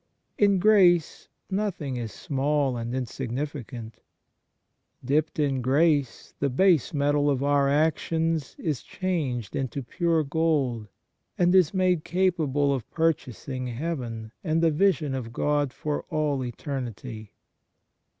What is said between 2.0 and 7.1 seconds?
small and insignificant. Dipped in grace, the base